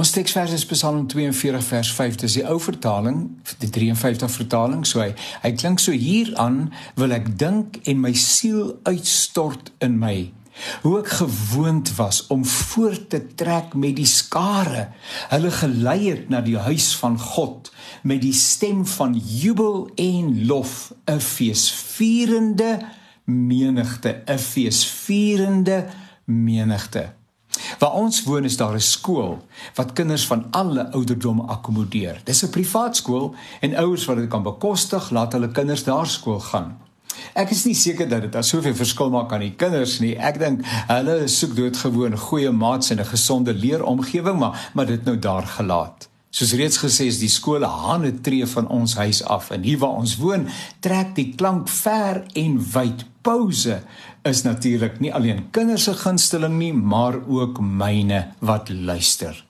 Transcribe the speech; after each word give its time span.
Ons 0.00 0.14
teksvers 0.16 0.52
is 0.56 0.62
Psalm 0.64 1.02
42 1.12 1.60
vers 1.60 1.88
5. 1.92 2.14
Dis 2.22 2.38
die 2.38 2.44
ou 2.48 2.56
vertaling, 2.62 3.18
die 3.60 3.68
53 3.68 4.30
vertaling. 4.32 4.86
So 4.88 5.02
hy, 5.02 5.10
hy 5.42 5.50
klink 5.60 5.82
so 5.82 5.92
hieraan 5.92 6.70
wil 6.96 7.12
ek 7.12 7.28
dink 7.36 7.76
en 7.90 8.00
my 8.00 8.14
siel 8.16 8.78
uitstort 8.88 9.68
in 9.84 9.98
my. 10.00 10.30
Hoe 10.86 10.94
ek 11.02 11.12
gewoond 11.18 11.92
was 11.98 12.22
om 12.32 12.46
voort 12.48 13.10
te 13.12 13.20
trek 13.36 13.76
met 13.76 13.98
die 14.00 14.08
skare. 14.08 14.86
Hulle 15.34 15.52
gelei 15.58 15.98
het 16.06 16.32
na 16.32 16.40
die 16.48 16.56
huis 16.56 16.94
van 17.02 17.20
God 17.20 17.68
met 18.00 18.24
die 18.24 18.36
stem 18.36 18.86
van 18.96 19.12
jubel 19.20 19.90
en 20.00 20.32
lof, 20.48 20.94
'n 21.04 21.20
feesvierende 21.20 22.78
menigte, 23.28 24.22
'n 24.24 24.38
feesvierende 24.38 25.84
menigte. 26.24 27.19
Waar 27.80 27.96
ons 27.96 28.22
woon 28.28 28.44
is 28.44 28.56
daar 28.56 28.74
'n 28.74 28.80
skool 28.80 29.38
wat 29.74 29.92
kinders 29.92 30.26
van 30.26 30.44
alle 30.50 30.92
ouderdomme 30.92 31.42
akkommodeer. 31.42 32.20
Dis 32.24 32.42
'n 32.44 32.50
privaat 32.50 32.96
skool 32.96 33.34
en 33.60 33.76
ouers 33.76 34.04
wat 34.04 34.16
dit 34.16 34.28
kan 34.28 34.42
bekostig, 34.42 35.10
laat 35.10 35.32
hulle 35.32 35.50
kinders 35.50 35.84
daar 35.84 36.06
skool 36.06 36.40
gaan. 36.40 36.76
Ek 37.34 37.50
is 37.50 37.64
nie 37.64 37.74
seker 37.74 38.08
dat 38.08 38.20
dit 38.20 38.36
asoveel 38.36 38.74
verskil 38.74 39.10
maak 39.10 39.32
aan 39.32 39.40
die 39.40 39.54
kinders 39.56 39.98
nie. 39.98 40.16
Ek 40.18 40.38
dink 40.38 40.60
hulle 40.88 41.28
soek 41.28 41.56
doodgewoon 41.56 42.16
goeie 42.16 42.50
maats 42.50 42.90
en 42.90 43.00
'n 43.00 43.04
gesonde 43.04 43.54
leeromgewing, 43.54 44.38
maar 44.38 44.70
maar 44.74 44.86
dit 44.86 45.04
nou 45.04 45.18
daar 45.18 45.46
gelaat. 45.46 46.08
Soos 46.30 46.52
reeds 46.52 46.78
gesê 46.78 47.06
is 47.06 47.18
die 47.18 47.28
skole 47.28 47.66
hande 47.66 48.20
tree 48.20 48.46
van 48.46 48.68
ons 48.68 48.94
huis 48.94 49.24
af 49.24 49.50
en 49.50 49.62
hier 49.62 49.78
waar 49.78 49.96
ons 49.98 50.16
woon, 50.16 50.48
trek 50.80 51.14
die 51.14 51.34
klank 51.34 51.68
ver 51.68 52.24
en 52.32 52.66
wyd 52.72 53.04
pouse 53.22 53.80
is 54.28 54.42
natuurlik 54.42 55.00
nie 55.00 55.12
alleen 55.14 55.46
kinders 55.50 55.84
se 55.88 55.94
gunsteling 55.94 56.58
nie, 56.58 56.72
maar 56.72 57.18
ook 57.26 57.60
myne 57.60 58.26
wat 58.38 58.68
luister. 58.68 59.44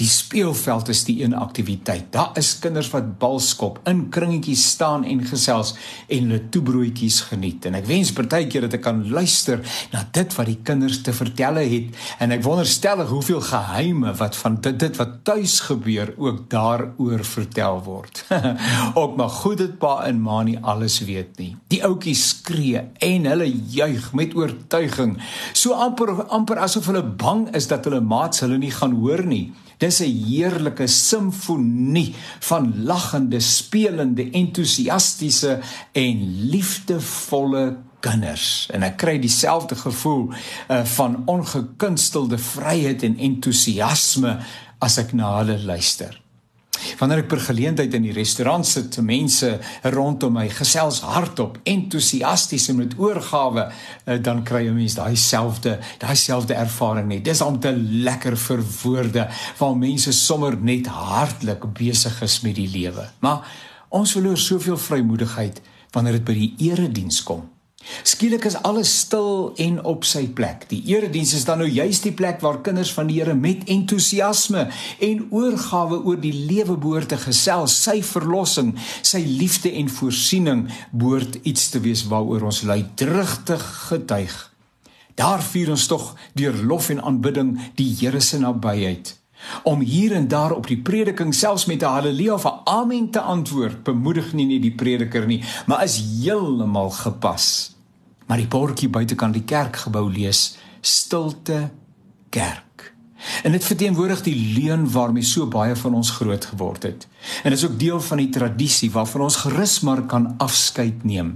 Die 0.00 0.08
speelveld 0.08 0.88
is 0.92 1.02
die 1.04 1.20
een 1.22 1.34
aktiwiteit. 1.34 2.10
Daar 2.14 2.30
is 2.38 2.52
kinders 2.58 2.90
wat 2.94 3.18
balskop, 3.20 3.80
in 3.90 4.08
kringetjies 4.12 4.64
staan 4.74 5.04
en 5.04 5.22
gesels 5.26 5.74
en 6.08 6.30
hulle 6.30 6.48
toebroodjies 6.52 7.20
geniet. 7.30 7.66
En 7.68 7.78
ek 7.78 7.88
wens 7.88 8.12
partykeer 8.16 8.66
dat 8.66 8.78
ek 8.78 8.84
kan 8.86 9.02
luister 9.10 9.62
na 9.92 10.04
dit 10.14 10.36
wat 10.36 10.50
die 10.50 10.58
kinders 10.66 11.00
te 11.06 11.14
vertel 11.16 11.60
het 11.60 12.00
en 12.22 12.34
ek 12.34 12.44
wonderstellig 12.44 13.10
hoeveel 13.12 13.42
geheime 13.44 14.14
wat 14.20 14.38
van 14.40 14.58
dit, 14.64 14.78
dit 14.80 15.00
wat 15.00 15.18
tuis 15.28 15.58
gebeur 15.66 16.14
ook 16.16 16.42
daaroor 16.52 17.24
vertel 17.26 17.82
word. 17.86 18.24
ook 19.00 19.16
maar 19.16 19.32
goed 19.40 19.58
dit 19.60 19.78
pa 19.82 19.96
en 20.06 20.20
ma 20.22 20.42
nie 20.46 20.58
alles 20.60 21.00
weet 21.06 21.38
nie. 21.40 21.52
Die 21.72 21.82
ouetjies 21.86 22.26
skree 22.34 22.82
en 23.04 23.28
hulle 23.30 23.48
juig 23.74 24.10
met 24.16 24.34
oortuiging, 24.38 25.16
so 25.52 25.76
amper 25.76 26.14
amper 26.30 26.60
asof 26.64 26.88
hulle 26.90 27.02
bang 27.04 27.46
is 27.56 27.68
dat 27.70 27.86
hulle 27.88 28.00
maats 28.00 28.44
hulle 28.44 28.58
nie 28.60 28.72
gaan 28.74 28.96
hoor 29.00 29.24
nie. 29.26 29.50
Dis 29.80 30.00
'n 30.00 30.24
heerlike 30.26 30.86
simfonie 30.86 32.14
van 32.40 32.84
lagende, 32.84 33.40
spelende, 33.40 34.30
entoesiastiese 34.30 35.60
en 35.92 36.48
liefdevolle 36.50 37.76
kinders. 38.00 38.68
En 38.72 38.82
ek 38.82 38.96
kry 38.96 39.18
dieselfde 39.18 39.74
gevoel 39.74 40.28
uh, 40.32 40.84
van 40.84 41.22
ongekunstelde 41.26 42.38
vryheid 42.38 43.02
en 43.02 43.18
entoesiasme 43.18 44.38
as 44.78 44.98
ek 44.98 45.12
na 45.12 45.36
hulle 45.38 45.58
luister. 45.64 46.20
Wanneer 47.00 47.22
ek 47.22 47.30
per 47.30 47.40
geleentheid 47.40 47.94
in 47.96 48.04
die 48.04 48.12
restaurant 48.12 48.66
sit, 48.68 48.98
mense 49.00 49.54
rondom 49.94 50.34
my 50.36 50.46
gesels 50.52 51.00
hardop, 51.00 51.56
entoesiasties 51.64 52.68
en 52.68 52.76
met 52.82 52.96
oorgawe, 53.00 53.70
eh, 54.04 54.18
dan 54.20 54.42
kry 54.44 54.66
jy 54.66 54.74
mens 54.76 54.98
daai 54.98 55.16
selfde, 55.16 55.78
daai 55.98 56.16
selfde 56.16 56.54
ervaring 56.54 57.08
net. 57.08 57.24
Dis 57.24 57.40
om 57.40 57.56
te 57.60 57.72
lekker 57.72 58.36
vir 58.36 58.60
woorde 58.82 59.28
waar 59.58 59.76
mense 59.76 60.12
sommer 60.12 60.56
net 60.60 60.86
hartlik 60.92 61.64
besig 61.72 62.20
is 62.22 62.40
met 62.44 62.54
die 62.60 62.68
lewe. 62.68 63.08
Maar 63.20 63.48
ons 63.88 64.12
verloor 64.12 64.36
soveel 64.38 64.76
vrymoedigheid 64.76 65.62
wanneer 65.92 66.20
dit 66.20 66.24
by 66.24 66.36
die 66.36 66.54
erediens 66.70 67.22
kom. 67.22 67.48
Skielik 68.04 68.44
is 68.44 68.56
alles 68.62 68.90
stil 69.02 69.52
en 69.60 69.78
op 69.88 70.04
sy 70.08 70.26
plek. 70.36 70.66
Die 70.70 70.80
erediens 70.92 71.32
is 71.36 71.46
dan 71.48 71.62
nou 71.62 71.68
juist 71.68 72.04
die 72.04 72.14
plek 72.16 72.40
waar 72.44 72.60
kinders 72.64 72.92
van 72.92 73.08
die 73.08 73.18
Here 73.20 73.34
met 73.34 73.68
entoesiasme 73.72 74.66
en 75.00 75.22
oorgawe 75.30 76.00
oor 76.04 76.20
die 76.20 76.34
lewe 76.34 76.76
behoort 76.76 77.10
te 77.12 77.20
gesels, 77.20 77.76
sy 77.82 78.00
verlossing, 78.04 78.74
sy 79.02 79.22
liefde 79.24 79.72
en 79.80 79.88
voorsiening 79.92 80.66
behoort 80.92 81.40
iets 81.42 81.70
te 81.72 81.82
wees 81.84 82.06
waaroor 82.08 82.48
ons 82.50 82.62
luidrigtig 82.68 83.64
getuig. 83.90 84.36
Daar 85.20 85.42
vier 85.44 85.72
ons 85.72 85.86
tog 85.90 86.14
deur 86.38 86.56
lof 86.64 86.88
en 86.92 87.02
aanbidding 87.04 87.56
die 87.76 87.90
Here 88.00 88.20
se 88.24 88.40
nabyheid. 88.40 89.19
Om 89.62 89.80
hier 89.80 90.12
en 90.12 90.28
daar 90.28 90.52
op 90.52 90.66
die 90.66 90.78
prediking 90.78 91.34
selfs 91.34 91.64
met 91.64 91.82
'n 91.82 91.84
haleluja 91.84 92.34
of 92.34 92.44
'n 92.44 92.60
amen 92.64 93.10
te 93.10 93.20
antwoord, 93.20 93.82
bemoedig 93.82 94.32
nie 94.32 94.46
net 94.46 94.62
die 94.62 94.74
prediker 94.74 95.26
nie, 95.26 95.44
maar 95.66 95.84
is 95.84 96.02
heeltemal 96.20 96.90
gepas. 96.90 97.74
Maar 98.26 98.36
die 98.36 98.48
bordjie 98.48 98.88
buitekant 98.88 99.32
die 99.34 99.44
kerkgebou 99.44 100.12
lees 100.12 100.56
stilte 100.80 101.70
kerk. 102.28 102.69
En 103.50 103.56
dit 103.56 103.64
verteenwoordig 103.66 104.20
die 104.22 104.36
leuen 104.54 104.84
waarmee 104.92 105.26
so 105.26 105.48
baie 105.50 105.74
van 105.76 105.94
ons 105.98 106.10
groot 106.14 106.44
geword 106.52 106.84
het. 106.86 107.06
En 107.42 107.50
is 107.52 107.64
ook 107.66 107.80
deel 107.80 107.98
van 108.00 108.20
die 108.22 108.28
tradisie 108.30 108.90
waarvan 108.94 109.24
ons 109.26 109.40
gerus 109.42 109.80
maar 109.80 110.04
kan 110.06 110.28
afskeid 110.38 111.02
neem. 111.02 111.32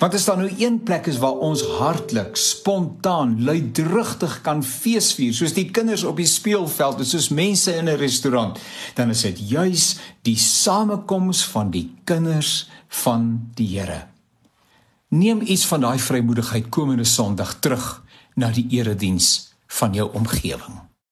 Want 0.00 0.16
as 0.16 0.24
daar 0.24 0.40
nou 0.40 0.48
een 0.56 0.78
plek 0.82 1.10
is 1.12 1.18
waar 1.20 1.36
ons 1.44 1.66
hartlik, 1.76 2.40
spontaan, 2.40 3.36
luidrugtig 3.44 4.38
kan 4.40 4.64
feesvier, 4.64 5.36
soos 5.36 5.52
die 5.52 5.66
kinders 5.68 6.06
op 6.08 6.16
die 6.16 6.26
speelveld, 6.26 7.04
soos 7.04 7.28
mense 7.28 7.76
in 7.76 7.92
'n 7.92 8.00
restaurant, 8.00 8.58
dan 8.94 9.10
is 9.10 9.20
dit 9.28 9.48
juis 9.50 9.98
die 10.22 10.38
samekoms 10.38 11.44
van 11.44 11.70
die 11.70 11.92
kinders 12.04 12.68
van 12.88 13.50
die 13.54 13.78
Here. 13.78 14.06
Neem 15.08 15.40
iets 15.44 15.66
van 15.66 15.80
daai 15.80 15.98
vrymoedigheid 15.98 16.68
komende 16.68 17.04
Sondag 17.04 17.58
terug 17.60 18.02
na 18.34 18.50
die 18.50 18.66
erediens 18.70 19.52
van 19.66 19.92
jou 19.92 20.10
omgewing. 20.14 20.88